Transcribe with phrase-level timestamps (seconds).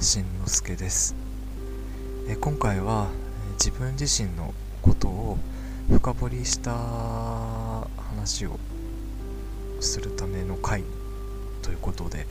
[0.00, 1.16] しんのすけです。
[2.28, 3.08] え今回は
[3.54, 5.38] 自分自身のことを
[5.90, 6.70] 深掘りした
[7.96, 8.60] 話を
[9.80, 10.84] するための回
[11.62, 12.26] ということで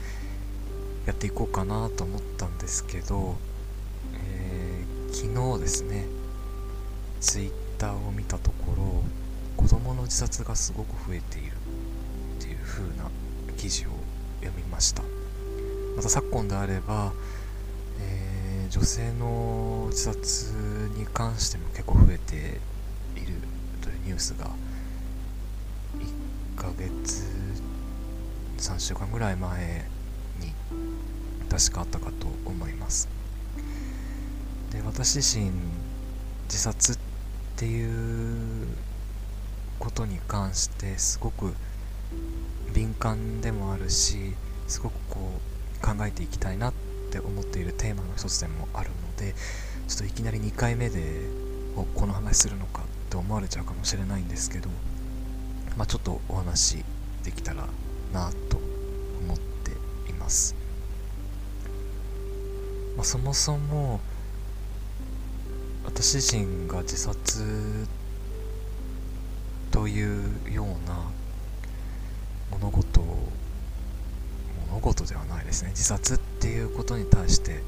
[1.04, 3.36] やっていこうかなと思ったんですけど、
[4.14, 6.06] えー、昨日ですね
[7.20, 11.52] ツイッターを見たところ子供の自殺がすごく増えている
[12.38, 13.10] っていう風な
[13.58, 13.88] 記事を
[14.40, 15.02] 読みました。
[15.96, 17.12] また昨今であれば、
[18.00, 20.52] えー、女性の自殺
[20.96, 22.60] に関しても結構増えて
[23.16, 23.34] いる
[23.80, 24.46] というニュースが
[26.56, 27.24] 1ヶ月
[28.58, 29.84] 3週間ぐらい前
[30.40, 30.52] に
[31.48, 33.08] 確かあったかと思います。
[34.70, 35.50] で私自身
[36.44, 36.98] 自殺っ
[37.56, 38.68] ていう
[39.78, 41.54] ことに関してすごく
[42.74, 44.34] 敏感でもあるし
[44.66, 45.30] すごくこ
[45.82, 46.87] う考えていきたいなって
[47.18, 49.34] 思っているテーマの一つでもあるので
[49.88, 51.22] ちょっといきなり2回目で
[51.94, 54.68] この話するのかって思われちゃうかもしれないんですけど、
[55.76, 56.84] まあ、ちょっとお話
[57.24, 57.66] できたら
[58.12, 58.58] なと
[59.24, 59.72] 思って
[60.10, 60.54] います、
[62.96, 64.00] まあ、そもそも
[65.84, 67.86] 私自身が自殺
[69.70, 70.98] というような
[72.50, 73.00] 物事
[74.78, 75.70] 物事ではないですね。
[75.70, 77.60] 自殺っていうことに対して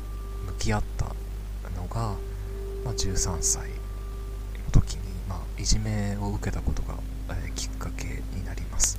[0.46, 1.06] 向き合った
[1.76, 2.14] のが、
[2.84, 6.94] まあ、13歳の時に、まあ、いじめを受けたことが、
[7.30, 8.98] えー、きっかけになります、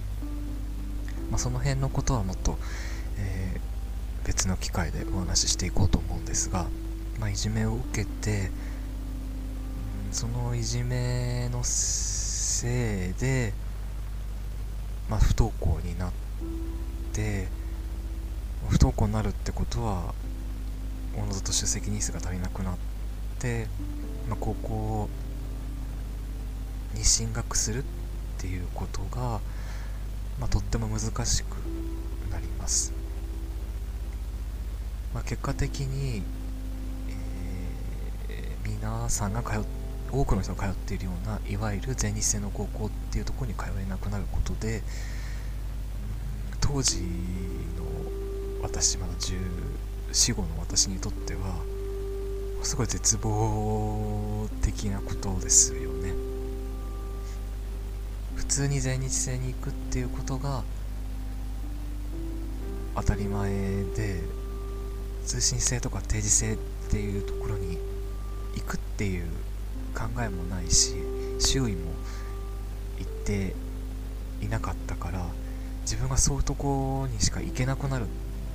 [1.29, 2.57] まあ、その辺のことはもっと、
[3.17, 6.67] えー、別の機会でお話ししていこうと思うんですが、
[7.19, 8.51] まあ、いじめを受けて
[10.11, 13.53] そのいじめのせいで、
[15.09, 16.11] まあ、不登校になっ
[17.13, 17.60] て
[18.69, 20.13] 不登校になるってことは
[21.17, 22.77] おのずと出席日数が足りなくなっ
[23.39, 23.67] て、
[24.29, 25.09] まあ、高校
[26.93, 27.83] に進学するっ
[28.37, 29.39] ていうことが、
[30.39, 31.55] まあ、とっても難しく
[32.31, 32.93] なります、
[35.13, 36.23] まあ、結果的に、
[38.29, 44.83] えー、皆さんが通って多くの人が通っているようないわゆる全日制の高校っていうところに通えなくなることで
[46.59, 47.05] 当時の
[48.61, 49.13] 私まだ
[50.11, 51.39] 1415の私にとっては
[52.63, 56.13] すごい絶望的なことですよね。
[58.35, 60.63] 普通に全日制に行くっていうことが
[62.95, 63.49] 当たり前
[63.95, 64.21] で
[65.25, 66.57] 通信制とか定時制っ
[66.89, 67.77] ていうところに
[68.55, 69.25] 行くっていう
[69.95, 70.95] 考えもないし
[71.39, 71.91] 周囲も
[72.99, 73.55] 行って
[74.41, 75.25] いなかったから
[75.83, 78.07] 自分がそういうとこにしか行けなくなるっ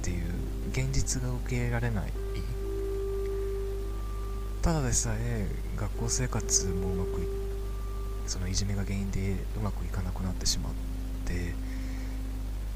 [0.07, 0.25] ていう
[0.71, 2.13] 現実が受け入れられない。
[4.63, 7.25] ただでさえ学校生活もうまくい
[8.27, 10.73] そのいじめが原因でうまくいかなくなってしまっ
[11.25, 11.55] て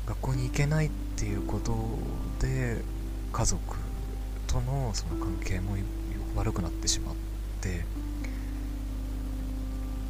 [0.06, 1.76] 学校に行けないっていうこと
[2.40, 2.82] で
[3.32, 3.60] 家族
[4.48, 5.76] とのその関係も
[6.34, 7.14] 悪くなってしまっ
[7.60, 7.84] て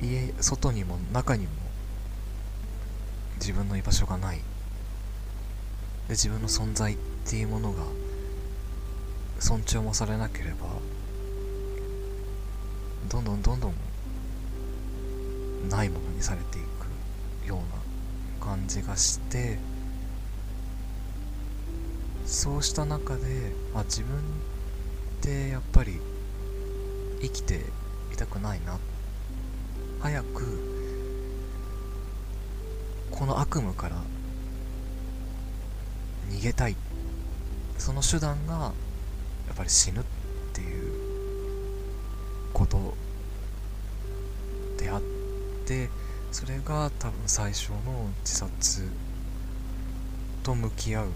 [0.03, 1.53] 家外にも中にも
[3.37, 4.39] 自分の居場所がない。
[4.39, 4.43] で
[6.11, 7.83] 自分の存在ってっていうものが
[9.39, 10.69] 尊重もされなければ
[13.09, 13.75] どんどんどんどん
[15.69, 16.63] ないものにされてい
[17.43, 17.59] くよう
[18.43, 19.59] な感じがして
[22.27, 24.21] そうした中でまあ自分っ
[25.21, 26.01] てやっぱり
[27.21, 27.61] 生きて
[28.13, 28.79] いたくないな。
[30.01, 30.59] 早く
[33.11, 33.97] この悪夢から
[36.31, 36.77] 逃げたい
[37.81, 38.73] その手段がや
[39.55, 40.05] っぱり死ぬっ
[40.53, 40.93] ていう
[42.53, 42.95] こと
[44.79, 45.03] であっ
[45.67, 45.89] て
[46.31, 48.89] それが多分最初の自殺
[50.43, 51.07] と向き合う、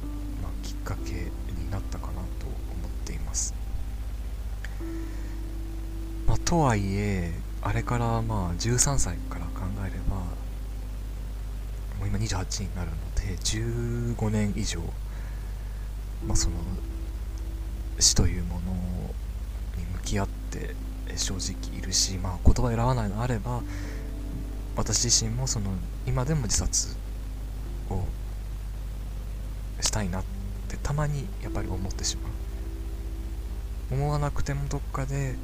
[0.43, 1.13] まあ、きっかけ
[1.53, 3.55] になったかなと思っています。
[6.27, 7.33] まあ、とはいえ
[7.63, 14.81] あれからまあ13歳から考えればもう今28になるので15年以上、
[16.27, 16.57] まあ、その
[17.99, 18.73] 死というもの
[19.77, 20.75] に向き合って
[21.17, 23.63] 正直いるし、まあ、言葉選ばないのあれば
[24.77, 25.71] 私自身もその
[26.07, 26.97] 今でも自殺
[27.91, 28.05] を
[29.81, 30.25] したいなっ
[30.69, 32.33] てたまにやっぱり思ってしまう。
[33.91, 35.37] 思わなくてもどっかで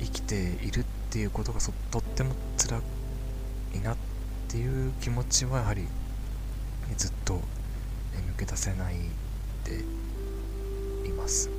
[0.00, 1.60] 生きているっていうことが
[1.90, 2.80] とっても辛
[3.74, 3.96] いなっ
[4.48, 5.86] ていう気持ちはやはり
[6.96, 7.40] ずっと
[8.18, 8.94] 抜け出せない
[9.64, 9.80] で
[11.08, 11.50] います、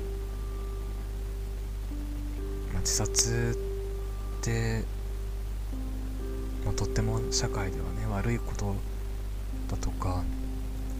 [2.72, 3.58] まあ、自殺
[4.40, 4.84] って
[6.64, 8.74] まあ、とっても社会ではね悪いこと
[9.68, 10.24] だとか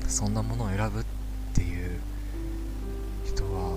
[0.06, 1.04] そんなものを選ぶっ
[1.54, 2.00] ていう
[3.24, 3.76] 人は、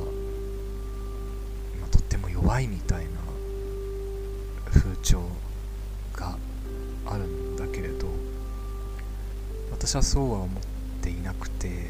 [1.80, 3.12] まあ、とっても弱いみたいな
[4.70, 5.22] 風潮
[6.14, 6.38] が
[7.06, 8.08] あるんだけれど
[9.72, 10.77] 私はそうは思って
[11.10, 11.90] いなくて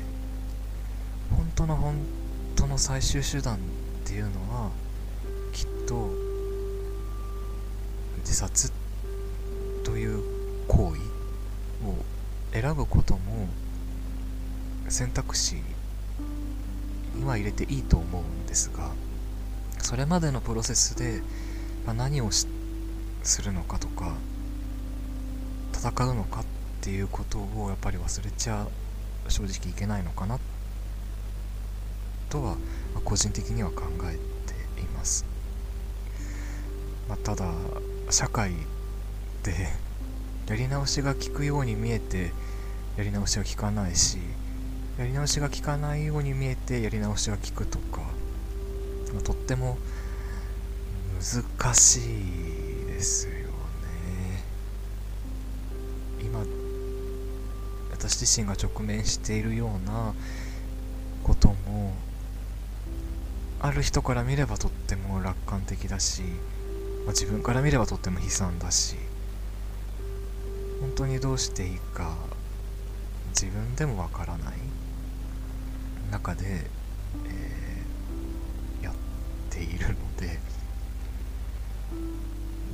[1.35, 1.95] 本当の本
[2.55, 3.59] 当の最終手段っ
[4.05, 4.71] ていうのは
[5.53, 6.09] きっと
[8.19, 8.71] 自殺
[9.83, 10.21] という
[10.67, 11.01] 行為
[11.87, 11.95] を
[12.53, 13.47] 選ぶことも
[14.89, 15.55] 選択肢
[17.15, 18.91] には入れていいと思うんですが
[19.79, 21.21] それまでのプロセスで、
[21.85, 22.47] 何をす
[23.41, 24.15] るのかとか
[25.73, 26.45] 戦うのかっ
[26.81, 28.67] ていうことをやっぱり忘れちゃ
[29.29, 30.39] 正直いけないのかな？
[32.29, 32.55] とは、
[32.93, 34.17] ま、個人的には考え
[34.75, 35.25] ています、
[37.07, 37.51] まあ、ただ
[38.09, 38.53] 社会っ
[39.43, 39.69] て
[40.47, 42.31] やり直しが効くように見えて
[42.97, 44.17] やり直しが効かないし
[44.97, 48.01] やり直しが効かないように見えてやり直しが効くとか、
[49.13, 49.77] まあ、とっても
[51.19, 53.36] 難しいですよ
[58.09, 60.13] 私自身が直面しているような
[61.23, 61.93] ことも
[63.59, 68.95] ある人から見ればとっても楽観的だし、まあ、自分から見ればとっても悲惨だし
[70.79, 72.15] 本当にどうしていいか
[73.29, 74.57] 自分でもわからない。
[76.11, 76.45] 中で、
[77.27, 78.93] えー、やっ
[79.49, 80.39] ているので、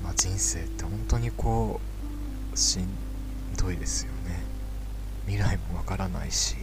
[0.04, 1.82] まあ、人生って本当にこ
[2.54, 2.88] うしん
[3.58, 4.53] どいですよね。
[5.26, 6.56] 未来もわからないし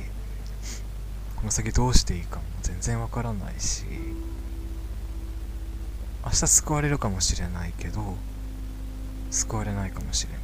[1.36, 3.84] この先どうしていいかも全然わからないし
[6.24, 8.16] 明日救われるかもしれないけど
[9.30, 10.40] 救われないかもしれない。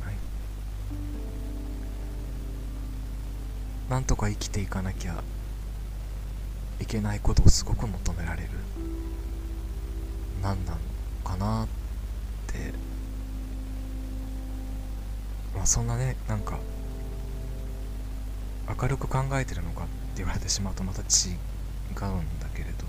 [3.90, 5.22] なんとか生きていかなきゃ
[6.80, 8.48] いけないことをすごく求められる。
[10.42, 10.78] 何なの
[11.24, 11.66] かなっ
[12.46, 12.72] て。
[15.54, 16.58] まあそんなねなんか
[18.68, 21.06] 明るく考えてるのかって言われてしまうとまた違うん
[22.40, 22.84] だけれど、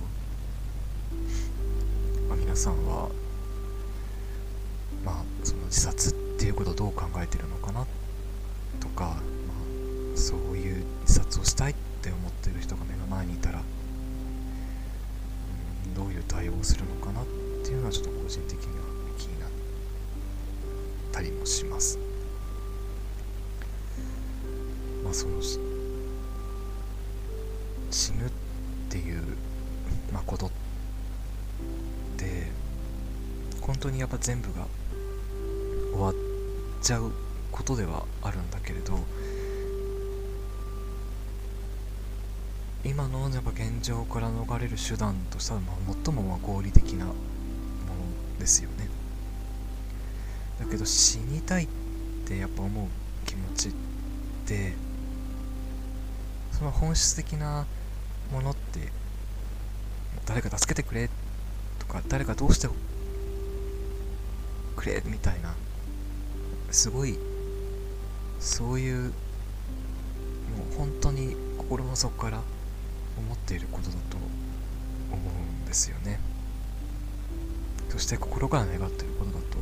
[2.28, 3.10] まあ、皆さんは
[5.06, 7.86] まあその自殺っていうことをどう考えてるのかな
[8.80, 9.18] とか
[10.16, 13.62] そういう自殺をしたいって思ってる人が目の前にいたら、う
[15.90, 17.26] ん、どういう対応をするのかなっ
[17.64, 18.86] ていうのはちょっと個人的には
[19.18, 19.50] 気になっ
[21.12, 22.07] たりもします。
[25.08, 25.42] まあその
[27.90, 28.30] 死ぬっ
[28.90, 29.24] ていう、
[30.12, 30.50] まあ、ことっ
[32.18, 32.48] て
[33.62, 34.66] 本当にやっぱ全部が
[35.94, 36.14] 終わっ
[36.82, 37.14] ちゃう
[37.54, 39.00] ことではあるんだけれど
[42.84, 45.76] 今のやっぱ現状から逃れる手段としては、まあ、
[46.06, 47.16] 最もま合理的なもの
[48.40, 48.90] ですよね。
[50.60, 51.68] だけど死にたいっ
[52.26, 52.88] てやっぱ思う
[53.26, 53.72] 気持ちっ
[54.46, 54.87] て
[56.58, 57.68] その本質的な
[58.32, 58.92] ものって
[60.26, 61.10] 誰か助けてくれ
[61.78, 62.68] とか誰かどうして
[64.76, 65.54] くれみたいな
[66.72, 67.18] すごい
[68.40, 69.10] そういうも
[70.74, 72.42] う本当に心の底から
[73.18, 74.18] 思っていることだと
[75.12, 76.20] 思うんですよね。
[77.90, 79.58] そして心から願っていることだと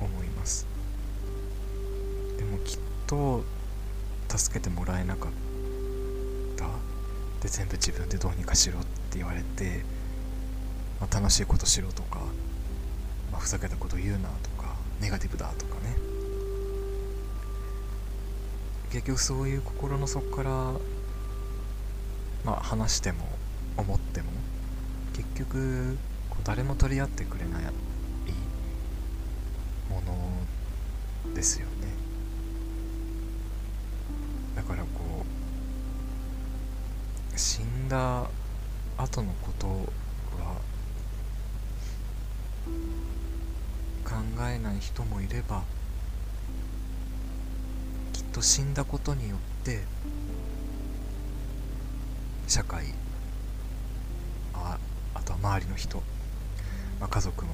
[0.00, 0.66] 思います。
[2.38, 3.44] でもきっと
[4.28, 5.51] 助けてもらえなかった。
[7.42, 9.84] で全部自分でどうにかしろって言われて、
[11.00, 12.20] まあ、楽しいことしろとか、
[13.32, 15.96] まあ、ふざけたこと言うなとかネガティブだとかね。
[18.92, 20.50] 結局そういう心の底から
[22.44, 23.26] まあ話しても
[23.76, 24.30] 思っても
[25.14, 25.96] 結局
[26.44, 27.64] 誰も取り合ってくれない
[29.88, 31.91] ものですよね。
[37.36, 38.28] 死んだ
[38.98, 40.60] 後のことは
[44.04, 44.14] 考
[44.48, 45.62] えない人もいれば
[48.12, 49.80] きっと死んだことによって
[52.46, 52.84] 社会
[54.52, 54.78] あ
[55.14, 56.02] あとは周りの人、
[57.00, 57.52] まあ、家族も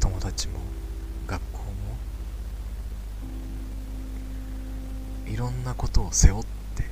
[0.00, 0.58] 友達も
[1.26, 1.64] 学校も
[5.32, 6.84] いろんなことを背負って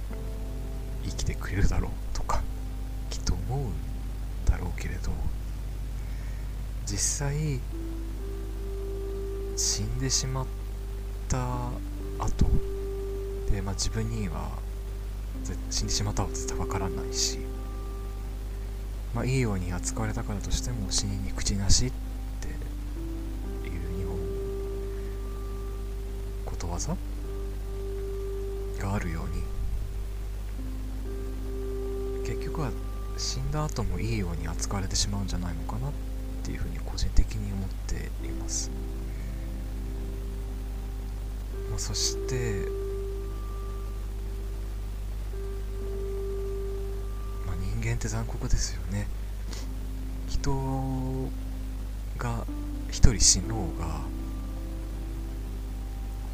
[1.10, 2.42] 生きてくれるだろうとか
[3.10, 3.72] きっと思うん
[4.46, 5.10] だろうけれど
[6.86, 7.60] 実際
[9.56, 10.46] 死んでしまっ
[11.28, 11.38] た
[12.18, 12.46] 後
[13.50, 14.48] で、まあ、自分には
[15.70, 17.38] 死んでしまったは絶対わからないし、
[19.14, 21.92] まあ、いいように扱われたからとしても死にに口なしっ
[22.40, 24.16] ていう日本
[26.46, 26.96] ことわざ
[28.80, 29.29] があるように
[33.50, 35.92] だ後もいいように扱われてしまうんじゃないのかなっ
[36.42, 38.70] ていうふうに個人的に思っています。
[41.70, 42.68] まあ、そして
[47.46, 49.06] まあ、人間って残酷ですよね
[50.28, 51.30] 人
[52.18, 52.44] が
[52.90, 54.00] 一人死のうが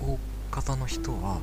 [0.00, 0.18] 大
[0.50, 1.40] 方の人は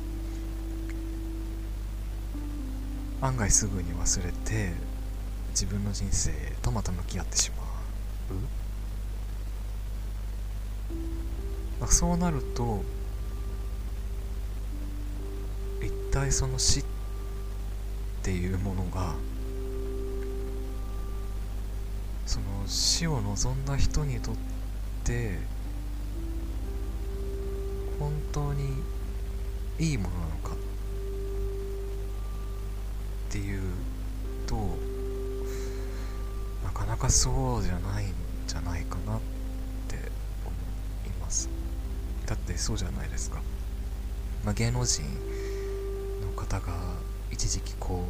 [3.20, 4.72] 案外すぐに忘れて
[5.54, 6.32] 自分の人生
[6.62, 8.34] とまた向き合ってしまう、
[11.80, 12.82] まあ、そうなると
[16.14, 16.84] 体その死っ
[18.22, 19.14] ていうものが
[22.24, 24.34] その死を望んだ人にとっ
[25.02, 25.40] て
[27.98, 28.80] 本当に
[29.80, 30.56] いいものなのかっ
[33.30, 33.62] ていう
[34.46, 34.93] とな
[36.74, 38.12] かなかそうじゃないん
[38.46, 39.20] じゃないかなっ
[39.88, 40.52] て思
[41.06, 41.48] います。
[42.26, 43.40] だってそうじゃないですか、
[44.44, 45.02] まあ、芸能人
[46.22, 46.72] の方が
[47.30, 48.04] 一時期こ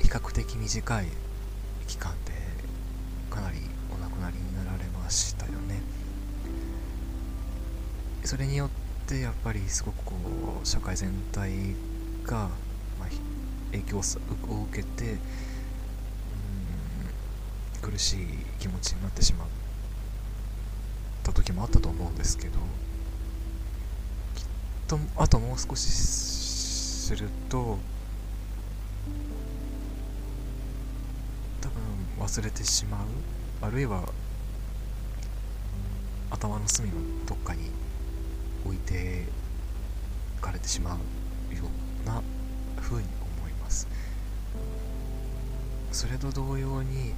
[0.00, 1.06] う比較的短い
[1.86, 2.32] 期間で
[3.30, 3.58] かなり
[3.94, 5.82] お亡くなりになられましたよね。
[8.24, 8.70] それによっ
[9.06, 10.12] てやっぱりすごくこ
[10.62, 11.52] う社会全体
[12.24, 12.48] が、
[12.98, 13.08] まあ、
[13.72, 15.18] 影響を受けて
[17.86, 18.26] 苦しい
[18.58, 19.48] 気持ちになってしまっ
[21.22, 22.58] た時もあったと思うんですけど
[24.34, 24.44] きっ
[24.88, 27.78] とあともう少しすると
[31.60, 33.00] 多分忘れてしまう
[33.62, 34.02] あるいは
[36.30, 37.70] 頭の隅のどっかに
[38.64, 39.26] 置いて
[40.40, 41.64] かれてしまうよ
[42.04, 42.20] うな
[42.80, 43.08] 風に
[43.40, 43.88] 思います。
[45.92, 47.14] それと同様に、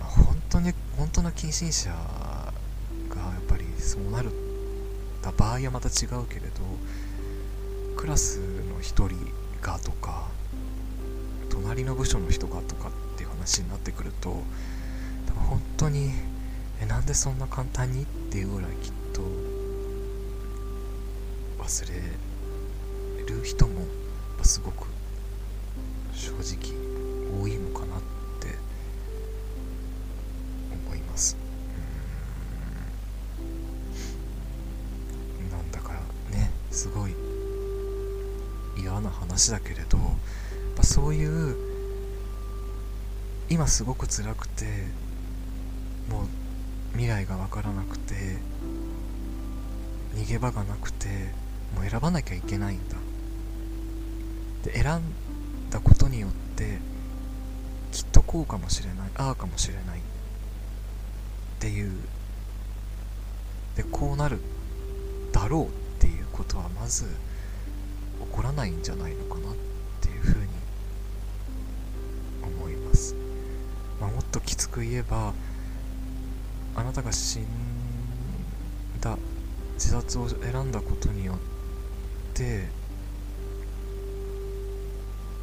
[0.00, 4.30] まあ、本当に本当の近親者がやっぱりそうなる
[5.22, 6.48] た場合はまた違うけれど
[7.96, 9.10] クラスの1人
[9.60, 10.28] がとか
[11.50, 14.42] 隣の部署の人がとかっていう話になってくると
[15.26, 16.10] 多分本当に
[16.80, 19.20] えなんでそんな簡単にっていうぐらいきっと
[21.62, 23.82] 忘れる人も
[24.42, 24.86] すごく
[26.14, 26.74] 正直
[27.42, 28.19] 多いのかなって
[39.40, 39.96] 話だけれど
[40.76, 41.56] やそういう
[43.48, 44.64] 今すごく辛くて
[46.10, 46.26] もう
[46.92, 48.14] 未来が分からなくて
[50.14, 51.08] 逃げ場がなくて
[51.74, 52.96] もう選ばなきゃいけないんだ。
[54.64, 55.02] で選ん
[55.70, 56.78] だことによって
[57.92, 60.00] きっとこうかもしれないああかもしれない。
[60.00, 60.02] っ
[61.60, 61.92] ていう。
[63.76, 64.40] でこうなる
[65.32, 65.70] だろうっ
[66.00, 67.06] ていうことはまず
[68.30, 69.54] 起こらないんじゃないのかなっ
[70.00, 70.46] ていうふうに
[72.42, 73.14] 思います、
[74.00, 75.32] まあ、もっときつく言えば
[76.76, 77.46] あなたが死ん
[79.00, 79.16] だ
[79.74, 81.36] 自殺を選んだことによっ
[82.34, 82.68] て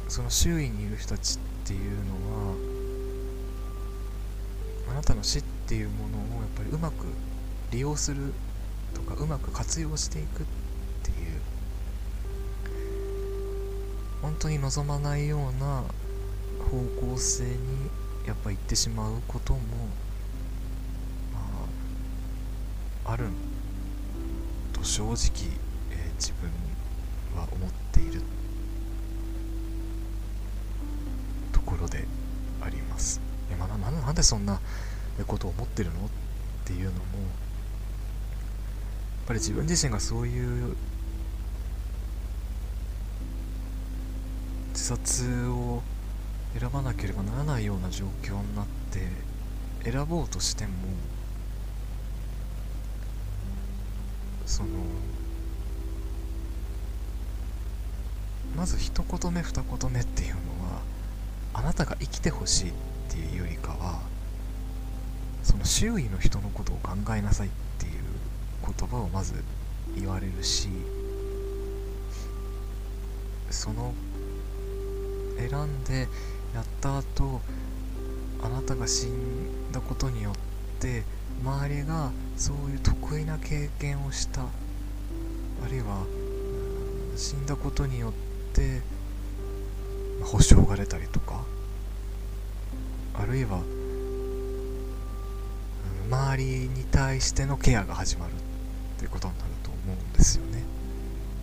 [0.08, 2.12] その周囲にいる人たちっていうの
[2.48, 2.54] は
[4.90, 7.04] あなたの死っていうものをやっぱりうまく
[7.72, 8.32] 利用する
[8.94, 10.46] とかうまく活用していくっ
[14.22, 15.84] 本当に望まないような
[16.70, 16.78] 方
[17.12, 17.50] 向性に
[18.26, 19.60] やっぱ行ってしまうことも、
[21.32, 21.40] ま
[23.06, 23.26] あ、ある
[24.72, 25.12] と正直、
[25.90, 26.50] えー、自分
[27.36, 28.22] は思っている
[31.52, 32.06] ところで
[32.60, 33.20] あります。
[33.48, 34.60] いやまあ、なんでそんな
[35.26, 36.06] ことを思ってるの？
[36.06, 36.08] っ
[36.64, 37.00] ていうのもやっ
[39.26, 40.76] ぱり自分自身がそういう
[44.88, 45.82] 殺を
[46.58, 50.70] 選ばなければならないような状況になって選ぼうとしても
[54.46, 54.68] その
[58.56, 60.40] まず一言目二言目っていうの
[60.72, 60.80] は
[61.52, 62.72] あななたが生きてほしいっ
[63.10, 64.00] ていうよりかは
[65.42, 67.92] その周囲の人のことを考えなさいっていう
[68.66, 69.34] 言葉をまず
[69.94, 70.68] 言われるし
[73.50, 73.92] その
[75.38, 76.08] 選んで
[76.54, 77.40] やった後
[78.42, 80.34] あなたが死んだことによっ
[80.80, 81.04] て
[81.42, 84.46] 周りがそういう得意な経験をしたあ
[85.68, 86.04] るいは
[87.16, 88.12] 死んだことによっ
[88.52, 88.82] て
[90.22, 91.44] 保証が出たりとか
[93.14, 93.60] あるいは
[96.10, 98.34] 周りに対してのケアが始まるっ
[98.98, 100.64] ていうことになると思うんですよね。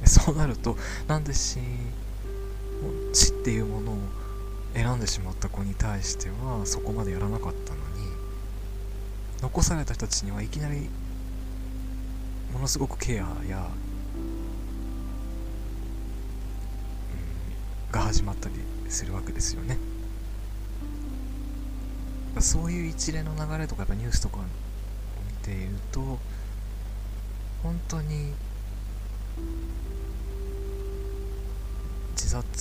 [0.05, 1.59] そうなるとなんで死
[3.13, 3.98] 死っていうものを
[4.74, 7.86] 選んでしまった子に対してはそこまでやらなかったのに
[9.42, 10.89] 残された人たちにはいきなり
[12.54, 13.70] ものすごくケアや、
[17.88, 18.56] うん、が始まったり
[18.89, 19.77] するわけですよね。
[22.39, 24.48] そういう一連の流れとかやっぱニュースとかを見
[25.42, 26.20] ていると
[27.63, 28.34] 本当に
[32.55, 32.57] っ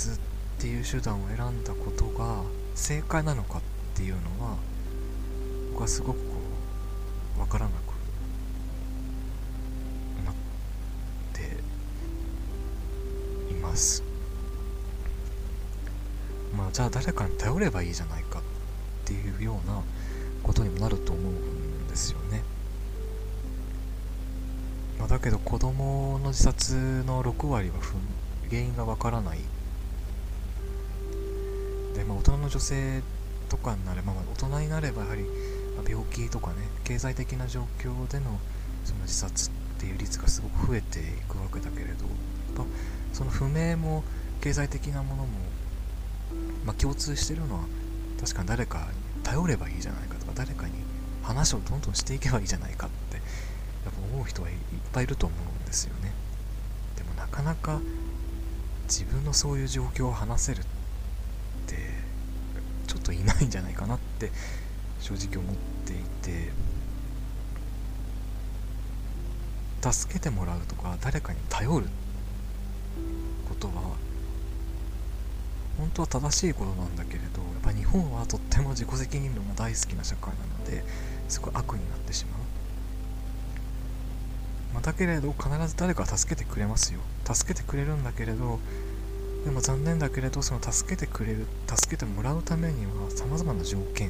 [0.58, 2.42] ていう手段を選んだことが
[2.74, 3.62] 正解なのかっ
[3.94, 4.56] ていうのは
[5.72, 6.24] 僕はすごくこ
[7.36, 7.74] う分からなく
[10.24, 10.34] なっ
[11.32, 11.42] て
[13.52, 14.02] います。
[16.56, 18.42] まあじゃあ誰かに頼ればいいじゃないかっ
[19.04, 19.82] ていうような
[20.42, 22.42] ことにもなると思うんですよね、
[24.98, 27.74] まあ、だけど子供の自殺の6割は
[28.50, 29.38] 原因がわからない
[32.08, 33.02] まあ、大人の女性
[33.48, 35.24] とかになれば、まあ、大人になればやはり
[35.88, 38.38] 病気とかね経済的な状況での
[38.84, 42.04] その自殺っていう率がすごく増えていくわけだけれど
[43.12, 44.04] その不明も
[44.40, 45.28] 経済的なものも、
[46.66, 47.60] まあ、共通してるのは
[48.20, 50.72] 確かに誰かに頼ればいいじゃないかとか誰かに
[51.22, 53.22] 話をどんどんしていけばいいじゃないかってや
[53.90, 54.56] っぱ思う人はいっ
[54.92, 56.12] ぱいいると思うんですよね。
[56.96, 57.80] でもなかなか
[58.84, 60.73] 自分のそういう状況を話せるって
[63.04, 64.32] といないんじゃないかなって
[65.00, 66.74] 正直思っていて。
[69.92, 71.86] 助けてもらうとか誰かに頼る
[73.46, 73.74] ことは
[75.76, 80.84] 本当は正しいことなんだけれどやっぱ日本はとっても自己責任論が大好きな社会なので
[81.28, 82.40] すごい悪になってしまう、
[84.74, 87.00] まあ、だけれど必ず誰か助けてくれますよ。
[87.30, 88.60] 助けてくれるんだけれど
[89.44, 94.08] でも残念だけれどその助けてくれる助けてもらうためにはさまざまな条件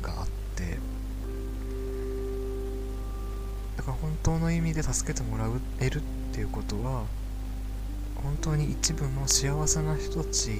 [0.00, 0.78] があって
[3.76, 5.48] だから本当の意味で助けてもら
[5.80, 6.00] えるっ
[6.32, 7.04] ていうことは
[8.22, 10.50] 本当に一部の幸せな人たち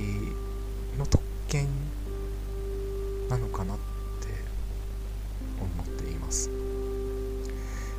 [0.99, 1.69] の特権
[3.29, 3.83] なのかなって
[5.61, 6.58] 思っています。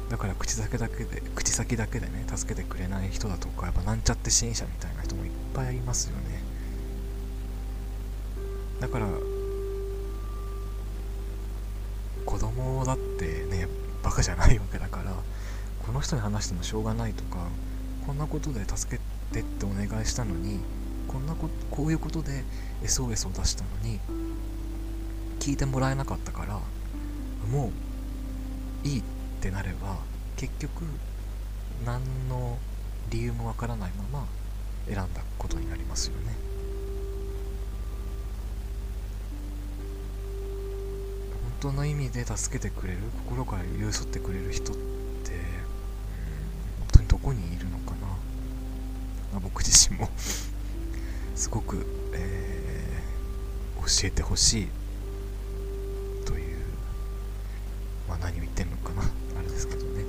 [0.09, 6.41] だから口先だけで口先だけでね助けてくれない人だとかやっぱなんちゃって支援者みたいな人もいっぱいいますよね。
[8.79, 9.07] だから
[12.25, 13.67] 子供だってね
[14.01, 15.13] バカじゃないわけだから
[15.85, 17.47] この人に話してもしょうがないとか
[18.07, 19.01] こんなことで助け
[19.33, 20.59] てってお願いしたのに
[21.07, 22.43] こんなここういうことで
[22.83, 23.99] SOS を出したのに
[25.39, 26.59] 聞いてもらえなかったから
[27.51, 27.71] も
[28.83, 29.18] ういいって
[29.49, 29.97] なれば
[30.35, 30.83] 結局
[31.85, 32.57] 何の
[33.09, 34.27] 理由もわからないまま
[34.85, 36.35] 選んだことになりますよね。
[41.61, 44.81] 本当の意味で助けてくれる心から寄り添ってくれる人って、
[46.79, 48.17] 本当にどこにいるのかな、ま
[49.37, 50.09] あ、僕自身も
[51.35, 54.67] すごく、えー、教えてほしい
[56.25, 56.57] という、
[58.07, 60.03] まあ、何を言ってんのかなあれですけどね、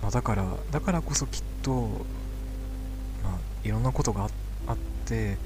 [0.11, 1.71] だからだからこそきっと、
[3.23, 4.27] まあ、いろんなことが
[4.67, 5.37] あって、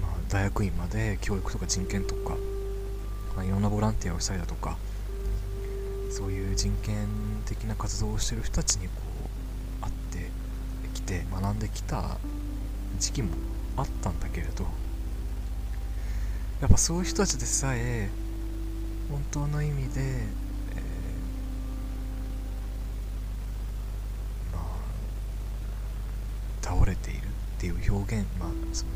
[0.00, 2.36] まあ、大学院まで教育とか人権とか、
[3.36, 4.76] まあ、いろんなボランティアをしたりだとか
[6.10, 7.06] そういう人権
[7.44, 8.92] 的な活動をしてる人たちにこ
[9.80, 10.30] う会って
[10.94, 12.18] きて学んできた
[12.98, 13.30] 時期も
[13.76, 14.64] あったんだけれど
[16.60, 18.08] やっぱそういう人たちでさえ
[19.10, 24.64] 本当の意味で、えー、まあ
[26.62, 28.90] 倒れているっていう表現まあその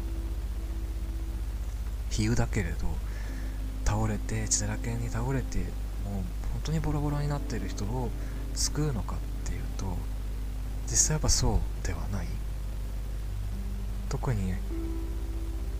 [2.10, 2.88] 比喩だけれど
[3.84, 5.66] 倒れて血だらけに倒れてもう
[6.52, 8.10] 本当にボロボロになっている人を
[8.54, 9.96] 救うのかっていうと
[10.86, 12.26] 実際やっぱそうではない。
[14.08, 14.52] 特に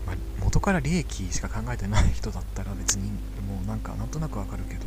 [0.07, 4.81] まあ、元から利益しか考えてない人だったら別にもうなんかなんとなくわかるけど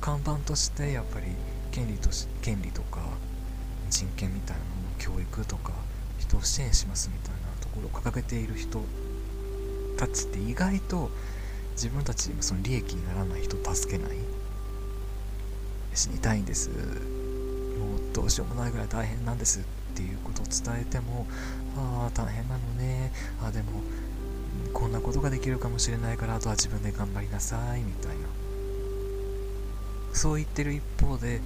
[0.00, 1.26] 看板としてやっぱり
[1.70, 3.00] 権利とし権利とか
[3.90, 5.72] 人権みたいなもの教育とか
[6.22, 8.82] 人を支援しますみたいなところを掲げている人
[9.96, 11.10] たちって意外と
[11.72, 14.16] 自分たちその利益にならない人を助けない
[15.94, 16.70] 死にたいんです。
[16.70, 19.62] もうどうしようもないぐらい大変なんですっ
[19.94, 21.26] ていうことを伝えても
[21.76, 23.12] ああ大変なのね。
[23.42, 23.82] あでも
[24.72, 28.26] こんなことができるかもしれないからあとは自分で頑張りなさいみたいな。
[30.14, 31.40] そう言ってる一方で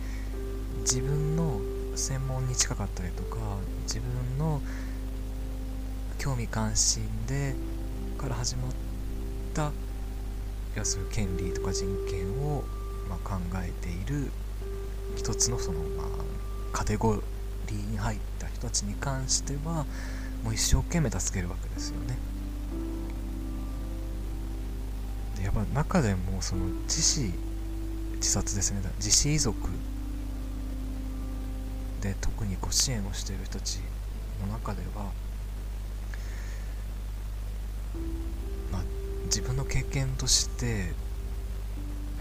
[0.81, 1.61] 自分の
[1.97, 3.39] 専門に近かったりとか
[3.83, 4.61] 自分の
[6.19, 7.55] 興味関心で
[8.19, 8.73] から始まっ
[9.55, 9.73] た
[10.75, 12.65] 要するに権利とか人権を、
[13.09, 14.31] まあ、考えている
[15.17, 16.07] 一つのその、まあ、
[16.73, 17.23] カテゴ
[17.69, 19.87] リーに入った人たちに関しては
[20.45, 22.19] もう一生懸命助けるわけですよね。
[25.39, 27.33] でやっぱ中でもその自死
[28.17, 29.57] 自殺ですね自死遺族
[32.01, 33.81] で特にこう支援をしている人たち
[34.41, 35.05] の中では、
[38.73, 38.83] まあ、
[39.25, 40.93] 自分の経験として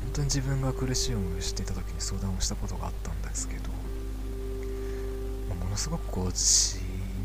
[0.01, 3.69] 本当に自分が苦しい思いをしていた時に相談をしたことがあったんですけど、
[5.49, 6.77] まあ、ものすごくこう死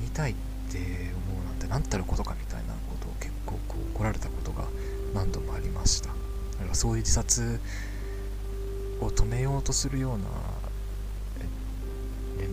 [0.03, 0.35] にたいっ
[0.73, 4.65] て思うなんて何たることかみたいなことを結構こう怒られたことが
[5.15, 6.11] 何度もありました。
[6.11, 6.13] あ
[6.61, 7.61] るいはそういう自殺
[9.01, 10.25] を止めようとするような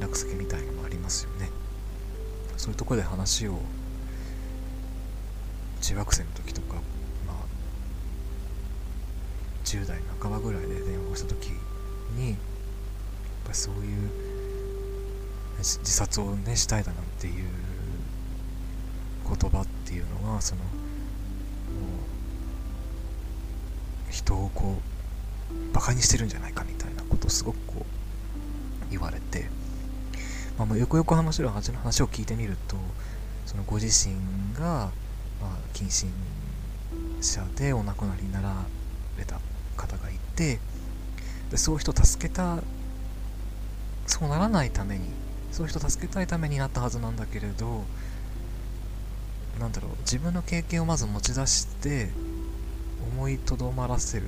[0.07, 1.49] 連絡先みたいのもありますよね。
[2.55, 3.59] そういうとこで話を
[5.81, 6.75] 中学生の時とか
[7.27, 7.35] まあ
[9.65, 11.49] 10代半ばぐらいで電話をした時
[12.15, 12.37] にやっ
[13.45, 14.09] ぱそういう
[15.59, 17.45] 自殺をねしたいだなんていう
[19.27, 20.67] 言葉っていうのはそのも
[24.09, 24.77] う人をこ
[25.51, 29.49] うバカにしてるんじゃないかみたいなことをすごくこう言われて。
[30.65, 32.75] まあ、よくよく話の話を聞いてみると
[33.45, 34.15] そのご自身
[34.57, 34.89] が、
[35.41, 36.11] まあ、近親
[37.21, 38.53] 者でお亡くなりになら
[39.17, 39.39] れた
[39.75, 40.59] 方がいて
[41.51, 42.57] でそういう人を助けた
[44.05, 45.09] そうならないために
[45.51, 47.83] そういう人を助けたいためになったはずなんだけれど
[49.59, 52.09] なんだろう自分の経験をまず持ち出して
[53.15, 54.27] 思いとどまらせる。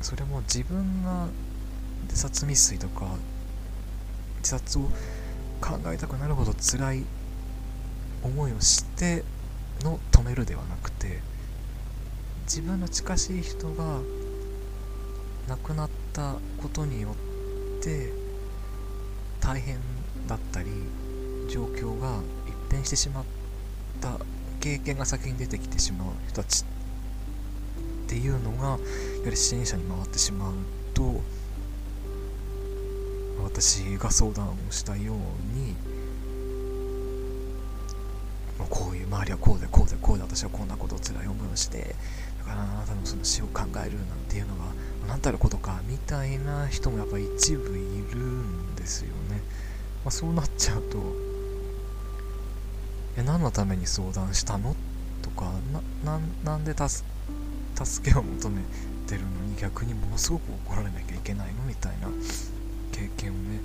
[0.00, 1.26] それも自分が
[2.04, 3.16] 自殺未遂とか
[4.38, 4.90] 自殺を
[5.60, 7.04] 考えたくなるほど辛い
[8.22, 9.24] 思いをして
[9.82, 11.20] の止めるではなくて
[12.44, 14.00] 自分の近しい人が
[15.48, 18.12] 亡くなったことによって
[19.40, 19.78] 大変
[20.26, 20.68] だったり
[21.48, 23.24] 状況が一変してしまっ
[24.00, 24.18] た
[24.60, 26.64] 経験が先に出てきてしまう人たち
[28.04, 28.78] っていうのがやは
[29.30, 30.52] り支援者に回ってしまう
[30.94, 31.20] と
[33.42, 35.16] 私が相談をしたよう
[35.56, 35.74] に
[38.68, 41.94] こういう周りはこうでこうでこうで私はこんなことを辛い思いをして
[42.38, 44.64] だからあなたのその死を考えるなんていうのが
[45.08, 49.42] 何たることかみたいな人もやっぱ一部いるんですよね、
[50.04, 50.98] まあ、そうなっちゃうと
[53.16, 54.76] え何のために相談したの？
[55.22, 55.52] とか
[56.04, 58.62] ななんで助けを求め
[59.06, 61.64] てるのに逆にものすごく怒られなきゃいけないの？
[61.64, 62.08] みたいな
[63.00, 63.60] 経験をね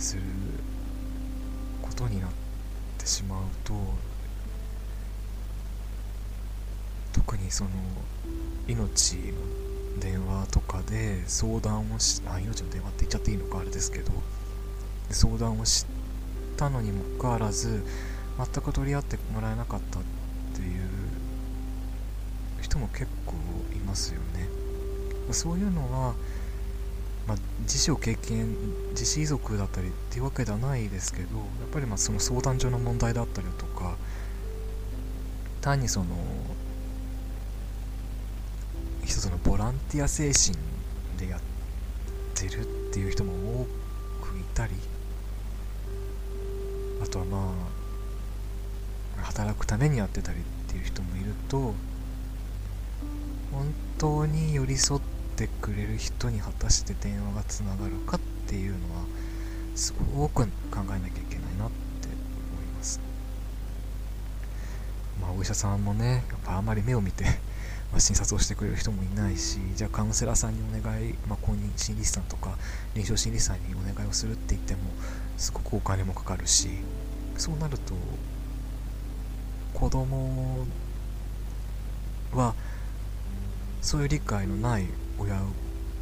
[0.00, 0.22] する
[1.80, 2.30] ことになっ
[2.98, 3.74] てしまうと
[7.12, 7.70] 特にその
[8.66, 14.10] 命の電話とかで相談をしあ命の電話って言っちゃっていいのかあれですけど
[15.10, 15.86] 相談をし
[16.56, 17.84] たのにもかかわらず
[18.38, 20.02] 全く取り合ってもらえなかったっ
[20.54, 20.88] ていう
[22.60, 23.34] 人も結構
[23.74, 24.48] いますよね。
[25.32, 26.14] そういうのは
[27.28, 28.56] まあ、自死を経験
[28.92, 33.96] 自死遺族だったりっていうわけではないですけどやっぱりまあその相談所の問題だったりとか
[35.60, 36.06] 単にその
[39.04, 40.56] 一つのボランティア精神
[41.18, 41.40] でやっ
[42.34, 43.64] てるっていう人も多
[44.24, 44.72] くいたり
[47.02, 47.52] あとはま
[49.18, 51.74] あ働くためにやってたりっていう人もいると
[53.52, 59.04] 本当に寄り添っててくれる人に果たして電話がつながるかっていうのは
[59.76, 61.70] すごく考えなきゃいけないなっ
[62.00, 63.00] て思います。
[65.20, 67.24] まあお医者さんもねやっぱあまり目を見て
[67.94, 72.58] ま診察をしてくれる人もいないしじゃあカウンセラーさんにお願い、まあ、公認心理師さんとか
[72.94, 74.80] 臨床心理師さんにお願いをするって言っても
[75.36, 76.68] すごくお金もかかるし
[77.36, 77.94] そうなると
[79.72, 80.66] 子供
[82.34, 82.54] は
[83.80, 85.40] そういう理解のない親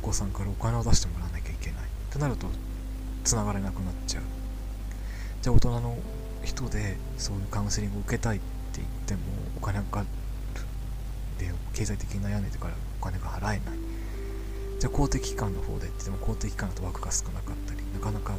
[0.02, 2.46] 御さんからお金を出してもらわなきゃいけないってなると
[3.24, 4.22] 繋がれなくなっちゃう。
[5.42, 5.96] じゃあ大人の
[6.44, 8.40] 人でそういうカウンセリングを受けたいっ
[8.72, 9.20] て言っても
[9.56, 10.06] お金がかる。
[11.38, 13.78] で経済的に悩んでてからお金が払えない。
[14.78, 18.34] じゃあ公的機関の方でって言っても公的機関だと枠が少なかったりなかなか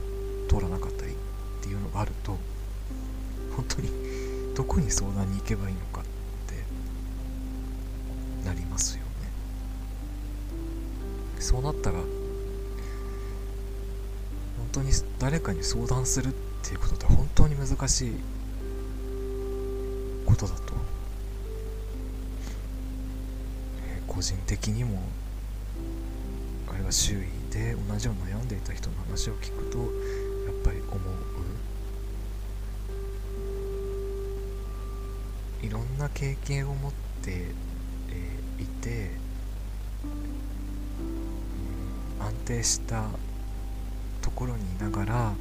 [0.47, 1.15] 通らなかったりっ
[1.61, 2.37] ていうのがあると
[3.55, 3.89] 本当に
[4.55, 6.03] どこに相談に行けばいいのかっ
[6.45, 6.63] て
[8.47, 8.96] なりますよ
[11.47, 12.05] そうなったら本
[14.73, 18.12] 当に誰かに相談するっていうことって本当に難しい
[20.25, 20.73] ことだと、
[23.81, 24.99] えー個人的にも
[26.69, 27.17] あるいは周囲
[27.49, 29.86] で同じように悩んでいた人の話を聞くとや
[30.51, 30.97] っぱり思う。
[35.65, 37.55] いろんな経験を持って、
[38.10, 39.12] えーいて、
[42.19, 43.06] 安定した
[44.21, 45.34] ところにいながら、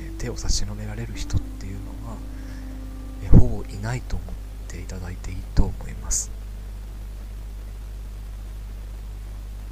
[0.00, 2.16] えー手を差し伸べられる人っていうのは、
[3.24, 4.28] えーほぼいないと思っ
[4.68, 6.30] ていただいていいと思います、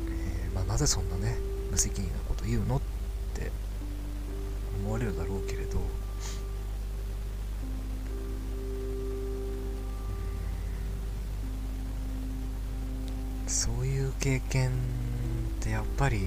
[0.00, 1.36] えーまあ、なぜそんなね
[1.70, 2.80] 無責任なこと言うのっ
[3.34, 3.50] て
[4.82, 5.78] 思われるだろうけれど
[13.46, 14.70] そういう経験
[15.64, 16.18] ってやっぱり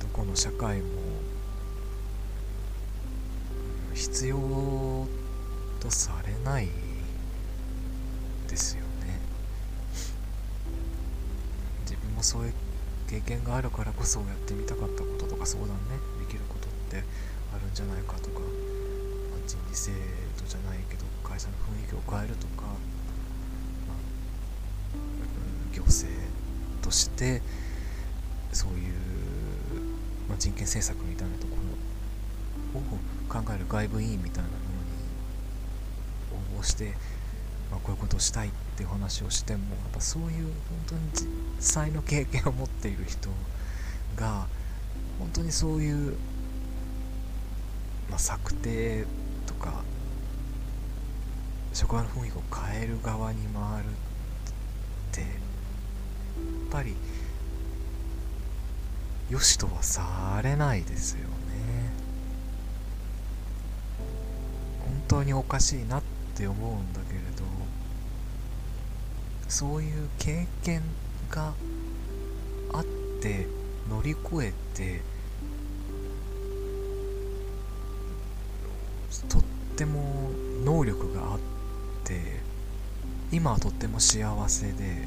[0.00, 0.84] どこの社会も
[3.92, 4.36] 必要
[5.80, 6.68] とされない
[8.48, 9.18] ですよね。
[11.80, 12.52] 自分もそういう
[13.10, 17.02] 経験があるからこそやってみたかったこととか相談ねできることって
[17.52, 18.40] あるんじゃないかとか、
[19.48, 19.90] 人事制
[20.38, 22.70] 度じゃないけど会社の雰囲気を変えるとか、
[25.72, 26.08] 行政
[26.82, 27.42] として
[28.52, 28.94] そういう、
[30.28, 31.56] まあ、人権政策みたいなとこ
[32.74, 32.82] ろを
[33.28, 34.60] 考える外部委員みたいなもの
[36.48, 36.94] に応募して、
[37.70, 40.52] まあ、こういうことをしたいっていう話をしてもやっぱそういう本
[40.86, 41.28] 当に実
[41.60, 43.30] 際の経験を持っている人
[44.16, 44.46] が
[45.18, 46.16] 本当にそういう、
[48.10, 49.06] まあ、策定
[49.46, 49.82] とか
[51.72, 54.11] 職場の雰囲気を変える側に回るって
[56.68, 56.94] っぱり
[59.30, 61.24] よしとはされないですよね。
[64.80, 66.02] 本当におかしいなっ
[66.34, 67.44] て思うんだけれど
[69.48, 70.82] そういう経験
[71.30, 71.52] が
[72.72, 72.84] あっ
[73.20, 73.46] て
[73.88, 75.02] 乗り越えて
[79.28, 79.42] とっ
[79.76, 80.30] ても
[80.64, 81.38] 能力があっ
[82.04, 82.40] て
[83.30, 85.06] 今はとっても幸せで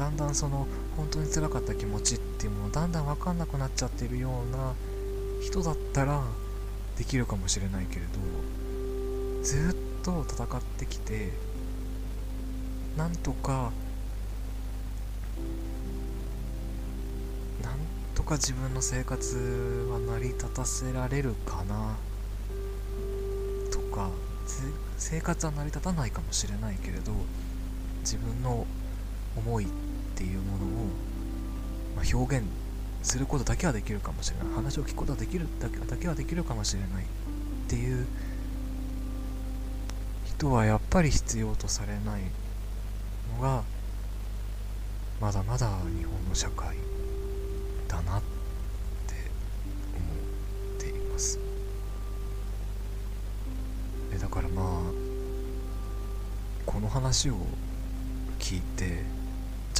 [0.00, 4.72] だんだんその本当に辛かった気持ちっていうものだんだん分かんなくなっちゃってるような
[5.42, 6.22] 人だったら
[6.96, 11.32] できるかもしれないけれどずっと戦ってきて
[12.96, 13.72] なんとか
[17.62, 17.74] なん
[18.14, 21.96] とか自分の生活は成り立たせられるかな
[23.70, 24.08] とか
[24.96, 27.12] 生活は成り立たないかもしれないけれど
[28.00, 28.66] 自分の
[29.36, 29.66] 思い
[30.20, 30.68] っていうものを、
[31.96, 32.44] まあ、表現
[33.02, 34.48] することだけはできるかもしれない。
[34.54, 37.06] 話を聞くことはできるだけだけはできるかもしれないっ
[37.68, 38.06] ていう
[40.26, 42.22] 人はやっぱり必要とされない
[43.34, 43.62] のが
[45.22, 46.76] まだまだ日本の社会
[47.88, 48.22] だなっ
[49.06, 49.14] て
[49.96, 50.04] 思
[50.76, 51.38] っています。
[54.12, 54.66] えだからまあ
[56.66, 57.36] この話を
[58.38, 59.19] 聞いて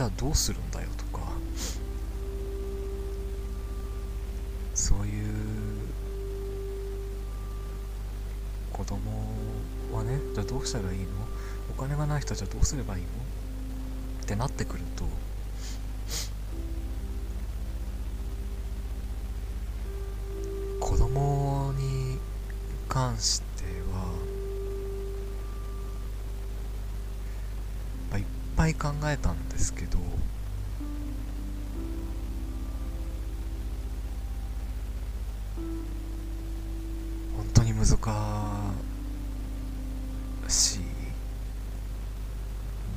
[0.01, 1.21] じゃあどうするんだよとか
[4.75, 5.27] そういう
[8.73, 8.97] 子供
[9.93, 11.07] はねじゃあどうしたらいいの？
[11.77, 13.09] お金がない人じゃどうすればいいの？
[14.23, 15.05] ってなってくると
[20.81, 22.17] 子供に
[22.89, 24.07] 関しては、
[28.11, 28.25] まあ、いっ
[28.57, 29.99] ぱい考えたんですけど
[37.37, 37.87] 本当に難
[40.49, 40.81] しい。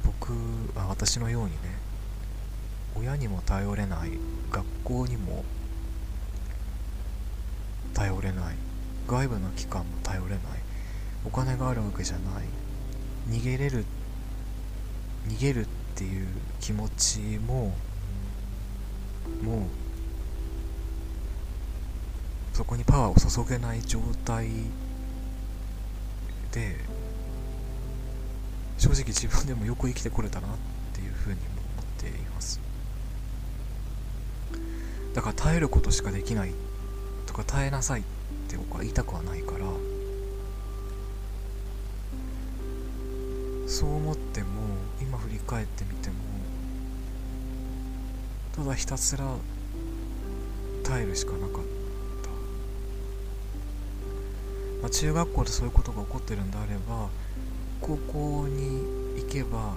[0.05, 0.31] 僕
[0.77, 1.57] あ私のようにね
[2.95, 4.11] 親にも頼れない
[4.49, 5.43] 学校にも
[7.93, 8.55] 頼れない
[9.05, 10.39] 外部の機関も頼れない
[11.25, 12.45] お金があるわけじゃない
[13.29, 13.85] 逃げれる
[15.27, 16.27] 逃げるっていう
[16.59, 17.75] 気持ちも
[19.43, 19.65] もう
[22.55, 24.47] そこにパワーを注げない状態
[26.51, 26.77] で
[28.77, 30.51] 正直自分でもよく生きてこれたなっ
[30.93, 31.41] ていうふうにも
[31.77, 32.59] 思っています。
[35.13, 36.51] だから耐えることしかできない
[37.27, 38.03] とか耐えなさいっ
[38.47, 39.65] て僕は言いたくはないから
[43.67, 44.47] そう思っても
[45.01, 46.15] 今振り返ってみても
[48.55, 49.25] ただひたすら
[50.83, 51.49] 耐えるしかなかっ
[52.21, 52.29] た、
[54.81, 57.09] まあ、中学校でそういうことが起こってるんであれば
[57.81, 58.83] 高校に
[59.21, 59.73] 行けば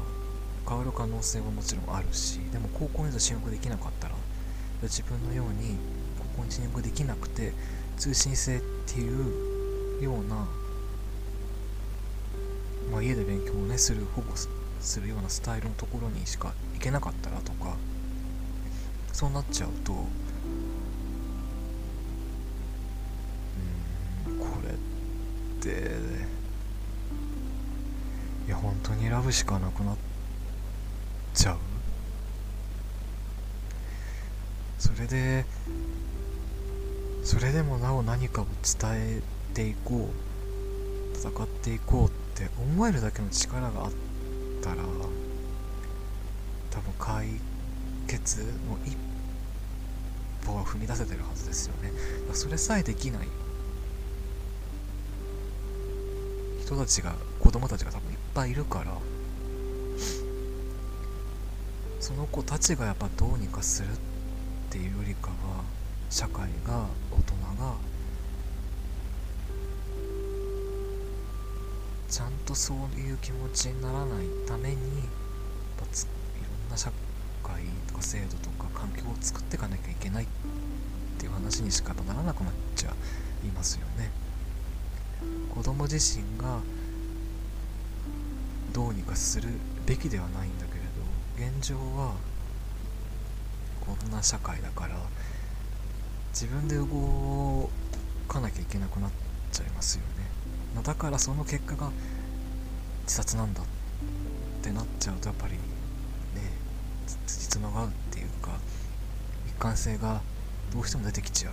[0.68, 4.14] 変わる可能性はもちろんあるしでも高校に進学できなかったら
[4.82, 5.76] 自分のように
[6.34, 7.52] 高校に進学できなくて
[7.96, 10.46] 通信制っていうような、
[12.92, 14.36] まあ、家で勉強をねする保護
[14.86, 17.76] するようなスタイルのところにしか行けなかったらとか
[19.12, 19.96] そうなっちゃうとう
[24.34, 24.74] んこれっ
[25.60, 25.96] て
[28.46, 29.96] いや本当に選ぶしかなくなっ
[31.34, 31.58] ちゃう。
[34.78, 35.44] それで
[37.24, 39.22] それでもなお何かを伝え
[39.52, 40.10] ていこ
[41.14, 43.96] う戦っていこうって思えるだけの力があって
[44.66, 44.82] たら
[46.70, 47.28] 多分解
[48.08, 48.96] 決の一
[50.44, 51.92] 歩は踏み出せてるはずですよね。
[52.32, 53.28] それさえできない
[56.64, 58.92] 人たちが子供たちが多分いっぱいいるから
[62.00, 63.90] その子たちがやっぱどうにかするっ
[64.70, 65.62] ていうよりかは
[66.10, 67.74] 社会が大人が
[72.16, 76.90] ちゃんとそういう気持ちにならないためにいろんな社
[77.42, 80.26] 会とか制度とか環境を作っていかなきゃいけないっ
[81.18, 82.94] ていう話にしかならなくなっちゃ
[83.44, 84.10] いますよね。
[85.54, 86.60] 子供自身が
[88.72, 89.50] どうにかする
[89.84, 90.72] べきではないんだけ
[91.42, 92.14] れど現状は
[93.84, 94.96] こんな社会だから
[96.32, 97.68] 自分で動
[98.26, 99.10] かなきゃいけなくなっ
[99.52, 100.35] ちゃいますよね。
[100.82, 101.90] だからその結果が
[103.02, 103.64] 自殺なんだっ
[104.62, 105.58] てなっちゃうとやっぱりね
[107.26, 108.50] つじつまが合うっていうか
[109.46, 110.20] 一貫性が
[110.72, 111.52] どうしても出てきちゃう。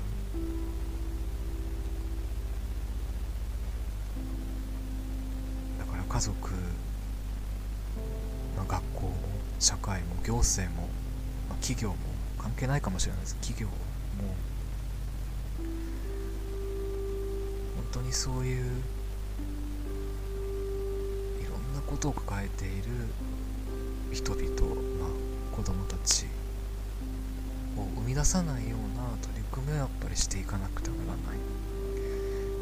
[5.80, 6.52] だから家族、
[8.56, 9.14] まあ、学校も
[9.60, 10.88] 社会も行政も、
[11.50, 11.96] まあ、企業も
[12.38, 13.36] 関係ないかもしれないです。
[13.36, 13.74] 企業も。
[17.76, 18.82] 本当にそういう
[21.94, 22.84] ことを抱えている
[24.12, 24.46] 人々、
[25.00, 26.26] まあ、子供たち
[27.78, 31.54] を生み出さないような取り組みをやっぱりしていかなくてはならない。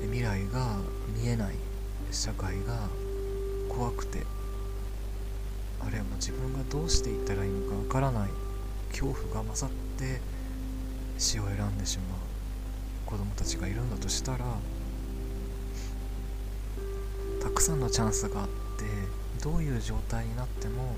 [0.01, 0.75] 未来が
[1.15, 1.55] 見えない
[2.11, 2.89] 社会が
[3.69, 4.25] 怖くて
[5.79, 8.29] あるいはもう自分がどうしていったらいいのかわからない
[8.89, 10.19] 恐怖が勝って
[11.17, 12.17] 死を選んでしまう
[13.05, 14.39] 子供たちがいるんだとしたら
[17.41, 20.95] たくさんのチャンスがあってどういう状態になっても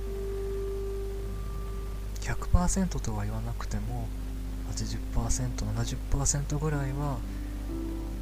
[2.22, 4.08] 100%とは言わなくても
[5.16, 7.18] 80%70% ぐらいは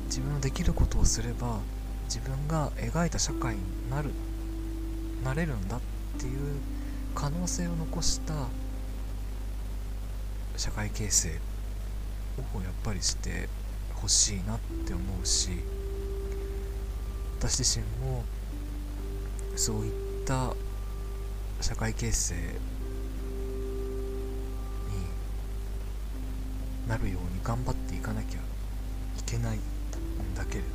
[0.05, 1.59] 自分のできることをすれば
[2.05, 4.11] 自分が描いた社会になる
[5.23, 5.79] なれるんだっ
[6.19, 6.59] ていう
[7.15, 8.33] 可能性を残した
[10.57, 11.29] 社会形成
[12.55, 13.47] をやっぱりして
[13.95, 15.49] ほしいなって思うし
[17.39, 18.23] 私自身も
[19.55, 20.55] そういった
[21.59, 22.41] 社会形成に
[26.87, 29.59] なるように頑張っていかなきゃいけないん
[30.33, 30.67] だけれど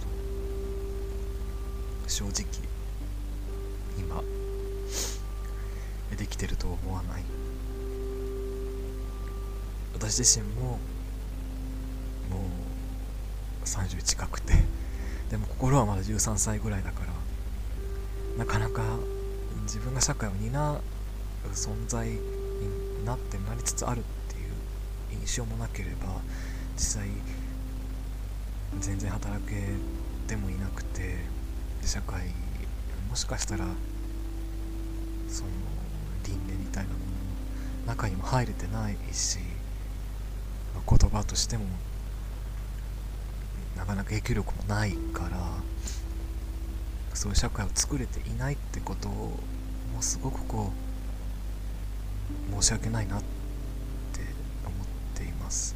[2.07, 2.45] 正直
[3.99, 4.23] 今
[6.19, 7.23] できてると思わない。
[9.95, 10.79] 私自身もも
[13.63, 14.53] う30近くて
[15.31, 17.01] でも心はまだ13歳ぐらいだか
[18.39, 18.83] らなかなか
[19.67, 20.81] 自分が社会を担う
[21.53, 22.19] 存在に
[23.05, 26.07] なってなりつつあるっていう印象もなければ
[26.77, 27.09] 実際
[28.79, 29.55] 全然働け
[30.29, 31.17] てもいなくて
[31.83, 32.31] 社会
[33.11, 33.65] もしかしたら
[35.29, 35.51] その
[36.25, 37.05] 輪廻みたいなもの
[37.87, 39.39] の中にも入れてないし
[40.89, 41.65] 言葉としても
[43.77, 45.39] なかなか影響力もないから
[47.17, 50.71] そういう社会を作れていないってことをもうすごくこ
[52.59, 53.27] う申し訳ないなって
[54.65, 55.75] 思っています。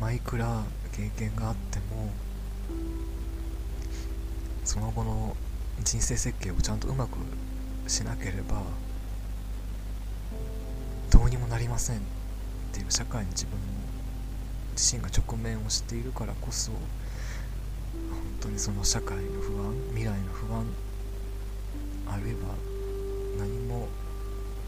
[0.00, 2.10] まあいくら経験があっても
[4.64, 5.36] その後の
[5.84, 7.18] 人生設計をちゃんとうまく
[7.86, 8.62] しなければ
[11.10, 12.00] どうにもなりませんっ
[12.72, 13.58] ていう社会に自分
[14.72, 16.72] 自身が直面をしているからこそ
[18.40, 20.64] 当にその社会の不安未来の不安
[22.06, 22.38] あるいは
[23.38, 23.86] 何も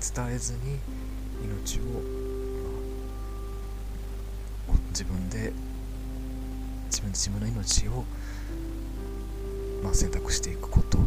[0.01, 0.79] 伝えずに
[1.45, 1.83] 命を、
[4.68, 5.53] まあ、自分で
[6.91, 8.05] 自分自分の命を、
[9.83, 10.99] まあ、選択していくこと。
[10.99, 11.05] っ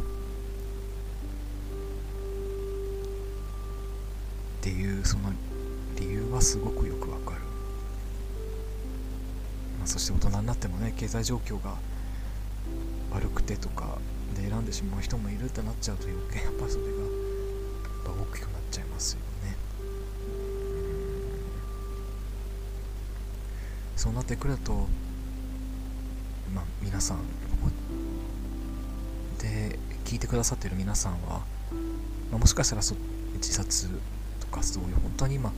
[4.67, 5.31] ていうその
[5.95, 7.41] 理由はすごくよくわかる、
[9.77, 11.75] まあ、そして大人になってもね経済状況が
[13.15, 13.97] 悪くてとか
[14.35, 16.97] で選んでしまう人もいるってなっちゃうと余計やっぱそれがやっ
[18.03, 19.55] ぱ大きくなっちゃいますよね。
[23.95, 24.87] そうなってくると
[26.53, 27.19] まあ皆さん
[29.39, 31.39] で聞いてくださってる皆さんは、
[32.31, 32.95] まあ、もしかしたらそ
[33.35, 33.89] 自殺
[34.55, 35.51] かそういう本当に今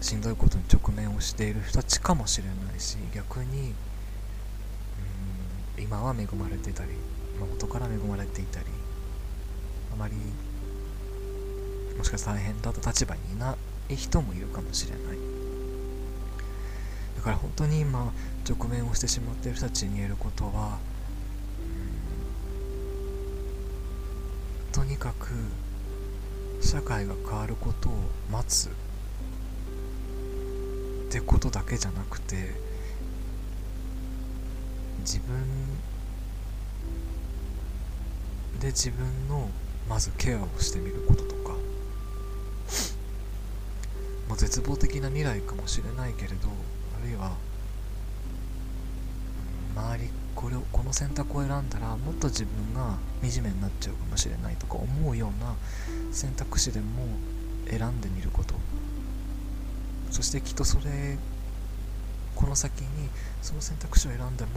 [0.00, 3.74] しんどいことに直面をしている人たちかもしれないし逆に
[5.78, 6.90] 今は恵まれてたり、
[7.38, 8.66] まあ、元から恵まれていたり
[9.92, 10.14] あまり
[11.96, 13.56] もしかしたら大変だった立場にいな
[13.88, 15.18] い人もいるかもしれない。
[17.16, 18.12] だから本当に今
[18.48, 20.78] 直面をしてしまっている人たちに言えることは
[24.72, 25.28] とにかく
[26.60, 27.92] 社会が変わることを
[28.30, 28.72] 待つっ
[31.10, 32.65] てことだけじゃなくて
[35.06, 35.36] 自分
[38.58, 39.48] で自分の
[39.88, 41.52] まずケアをしてみることとか、
[44.28, 46.48] まあ、絶望的な未来かもしれないけれど
[47.00, 47.36] あるいは
[49.76, 55.54] 周りこれをこの選択を選んだらもっと自分が惨めになっちゃうかもしれないとか思うような
[56.12, 56.86] 選択肢でも
[57.68, 58.54] 選んでみること。
[60.10, 61.18] そしてきっとそれ
[62.34, 62.86] この先に
[63.42, 64.50] その選択肢を選んでも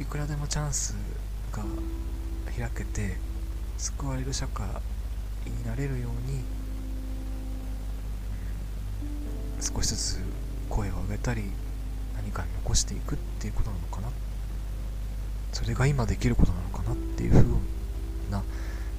[0.00, 0.94] いくらでもチャンス
[1.52, 1.62] が
[2.56, 3.18] 開けて
[3.76, 4.66] 救われる社会
[5.46, 6.42] になれるように
[9.60, 10.18] 少しずつ
[10.70, 11.42] 声を上げたり
[12.16, 14.08] 何かに残していくっていうことなのかな。
[15.52, 17.44] それが今できることなのかなっていうふう
[18.30, 18.42] な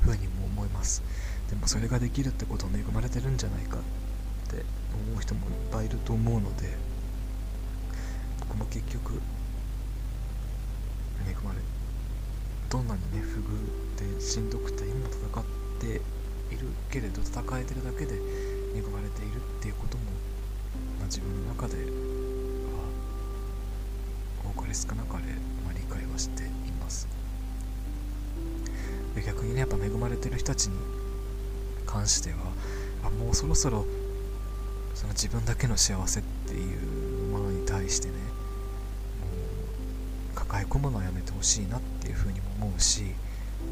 [0.02, 1.02] ふうにも思います。
[1.50, 3.82] でもそれができるってことを恵まれてるんじゃないかっ
[4.52, 4.64] て
[5.10, 6.78] 思う人もいっぱいいると思うので
[8.42, 9.20] 僕も結局
[11.28, 11.60] 恵まれ
[12.70, 15.44] どんなにね不遇でしんどくて今戦っ
[15.80, 16.02] て
[16.54, 18.16] いるけれど戦えてるだけで
[18.76, 20.04] 恵まれているっていうことも、
[21.00, 21.82] まあ、自分の中では
[24.56, 25.24] 多かれ少なかれ
[25.66, 26.48] ま理解はしてい
[26.80, 27.08] ます。
[29.16, 30.78] で逆にねやっぱ恵まれてる人たちに
[31.86, 32.38] 関しては
[33.04, 33.86] あもうそろそろ
[34.94, 38.14] その自分だけの幸せっていうものに対してね
[40.52, 43.06] 抱え込むのはやめてほしいなっていうふうにも思うし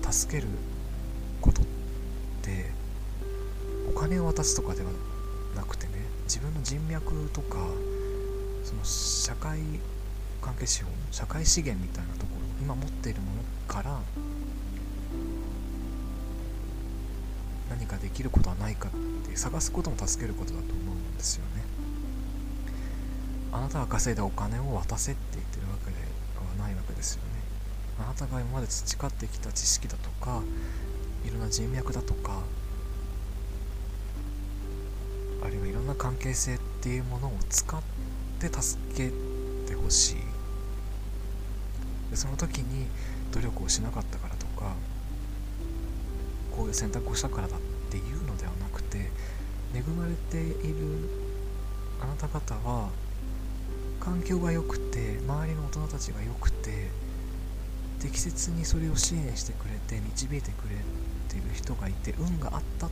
[0.01, 0.47] 助ける
[1.41, 1.65] ことっ
[2.41, 2.71] て
[3.93, 4.89] お金を渡すとかでは
[5.57, 5.91] なくてね
[6.23, 7.57] 自分の人脈とか
[8.63, 9.59] その社会
[10.41, 13.99] 関係資本社会資源みたいなところ今持っているものから
[17.69, 21.63] 何かできることはないかって探すことも助けることだと思うんですよね。
[23.51, 25.97] あなたが稼いだお金を渡せって言ってるわけで
[26.39, 27.29] はないわけですよね
[28.27, 30.41] が今まで培ってきた知識だとか
[31.25, 32.41] いろんな人脈だとか
[35.43, 37.81] あるいはいろんな関係性っていうものを使っ
[38.39, 39.11] て助け
[39.67, 40.15] てほしい。
[42.11, 42.87] でその時に
[43.31, 44.73] 努力をしなかったからとか
[46.55, 47.59] こういう選択をしたからだっ
[47.89, 49.11] ていうのではなくて
[49.73, 51.09] 恵まれている
[52.01, 52.89] あなた方は
[53.99, 56.89] 環境が良くて周りの大人たちが良くて
[57.99, 60.75] 適切にそれを支援してくれて導いてくれ
[61.27, 62.89] てる人がいて運があったっ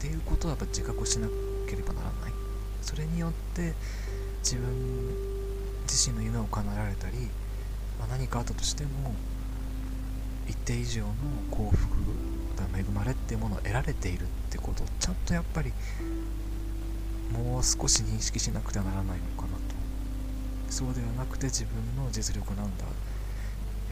[0.00, 1.28] ていうことはやっぱ自覚をしな
[1.68, 2.32] ければならない。
[2.82, 3.74] それによって
[4.42, 4.66] 自分
[5.82, 7.28] 自身の夢を叶えられたり
[8.00, 9.14] まあ、何かあったとしても
[10.48, 11.12] 一定以上の
[11.50, 11.96] 幸福
[12.76, 15.72] 恵まれっていうものを得られているってことをちゃんとやっぱり
[17.30, 19.60] もう少し認識しなくてはならないのかなと。
[20.70, 22.84] そうではなくて自分の実力なんだ。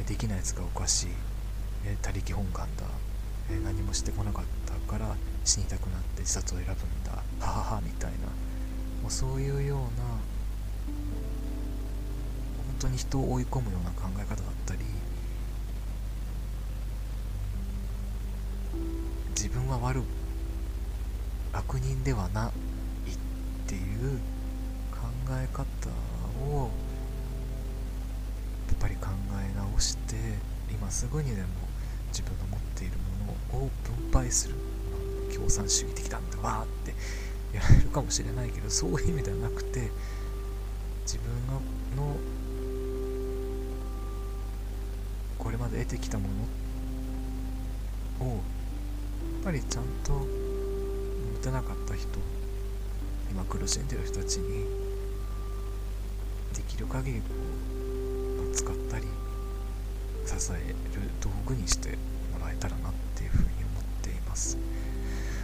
[0.06, 1.08] できないやつがおかしい。
[2.02, 2.84] 他力本願だ。
[3.64, 7.22] 何もしてこなかったから死にたくなって自殺を選ぶんだ。
[7.40, 8.26] はははみたいな。
[9.02, 9.86] もうそういうような
[12.78, 14.36] 本当に人を追い込むような考え方だっ
[14.66, 14.80] たり
[19.30, 20.02] 自分は悪
[21.52, 22.52] 悪人ではな
[23.06, 23.16] いっ
[23.66, 24.18] ていう
[24.92, 25.64] 考え方
[26.54, 26.70] を
[30.90, 31.48] すぐにでも
[32.08, 32.94] 自分の持っている
[33.52, 33.70] ものを
[34.10, 34.54] 分配する
[35.34, 36.94] 共産主義的なんだわーって
[37.54, 39.90] やられるかもしれないけどそういう意味ではなくて
[41.04, 41.26] 自分
[41.96, 42.16] の
[45.38, 46.28] これまで得てきたも
[48.20, 48.40] のをやっ
[49.44, 50.26] ぱりちゃんと持
[51.42, 52.08] てなかった人
[53.30, 54.66] 今苦しんでる人たちに
[56.54, 57.26] できる限りこ
[58.50, 59.06] う使ったり
[60.28, 60.74] 支える
[61.20, 61.96] 道具にして
[62.32, 64.58] もらえたらなっていうふうに思っています。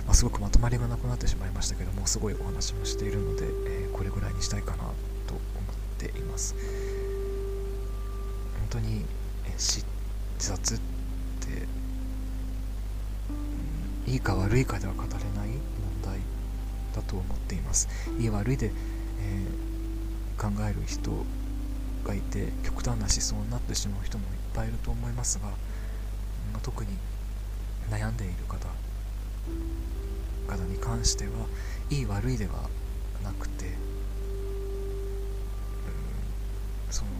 [0.05, 4.93] まあ、すごくまとまりがなくなってしまいましたけどもすごいお話もしているので、えー、これぐらいにしたいかなと思っ
[5.99, 6.62] ています本
[8.68, 9.07] 当に、
[9.47, 9.82] えー、自
[10.39, 10.82] 殺って、
[14.07, 15.30] うん、いいか悪いかでは語れない問
[16.05, 16.18] 題
[16.95, 18.72] だと思っていますいい悪いで、
[19.20, 21.11] えー、考える人
[22.07, 25.55] がいて極端な思想になってしまう人もいっぱいいると思いますが、ま
[26.57, 26.90] あ、特に
[27.90, 28.68] 悩んでいる方
[30.48, 31.30] 方に関しては
[31.90, 32.52] いい悪いでは
[33.22, 33.72] なくて、うん、
[36.90, 37.11] その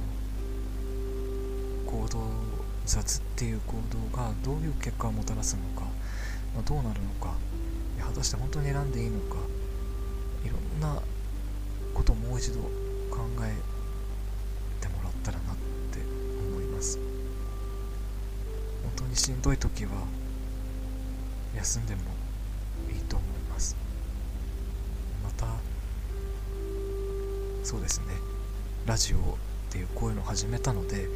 [1.87, 2.19] 行動
[2.87, 3.75] 雑っていう行
[4.13, 5.87] 動がどういう結果をもたらすのか、
[6.55, 7.35] まあ、どうなるのか
[8.01, 9.37] 果たして本当に選んでいいのか
[10.45, 11.01] いろんな
[11.95, 12.61] ことをもう一度
[13.11, 13.74] 考え
[19.25, 19.91] しんどい時は
[21.57, 22.03] 休んでも
[22.93, 23.75] いいと思います。
[25.23, 25.47] また
[27.63, 28.09] そうですね。
[28.85, 29.21] ラジオっ
[29.71, 31.09] ていうこういうのを始めたので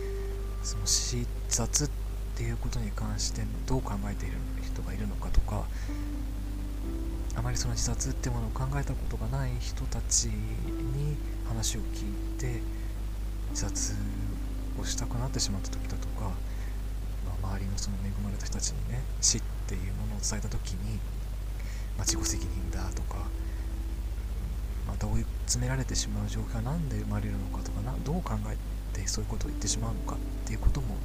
[0.62, 1.90] その視察っ
[2.34, 5.64] ていうことに関してどう考えている人がいるのかとか
[7.36, 12.62] あまりその自殺ってものを考えたことがない人たちに話を聞いて
[13.50, 13.92] 自殺
[14.80, 16.32] をしたくなってしまった時だとか、
[17.48, 21.00] 周りのその恵まれた人たちにね死っていうものを伝えた時に
[21.98, 23.26] まあ、自己責任だとか
[24.86, 28.56] また追い詰められてしまう状況は何で生まれるのかとかなどう考え
[28.96, 30.96] てそういうことを言ってしまうのかっていうことも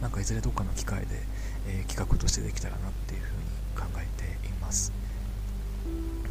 [0.00, 1.22] なんかいずれどっかの機会で、
[1.66, 4.92] えー、企画としてできたらなっていうふうに考えています。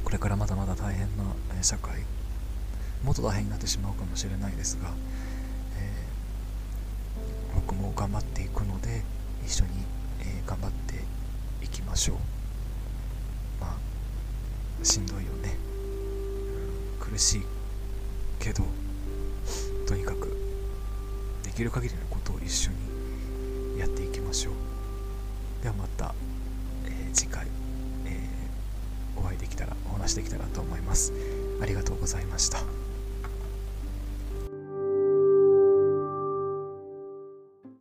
[0.04, 1.24] これからまだまだ大変な、
[1.60, 2.04] え社会
[3.04, 4.90] もっと大変になってしまうかもしれないですが、
[5.78, 9.04] えー、僕も頑張っていくので
[9.46, 9.72] 一緒に、
[10.22, 10.96] えー、頑張って
[11.64, 12.18] いきましょう。
[14.84, 15.56] しんどいよね、
[17.00, 17.42] 苦しい
[18.40, 18.64] けど
[19.88, 20.36] とにかく
[21.44, 24.54] できる限りのことを一緒にやっていきましょう。
[25.62, 26.16] ではまた、
[26.86, 27.46] えー、次回、
[28.06, 31.14] えー、お会いできたらお話できたらと思います。
[31.62, 32.81] ありがとうございました。